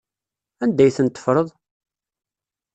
Anda 0.63 0.81
ay 0.85 0.93
tent-teffreḍ? 0.97 1.47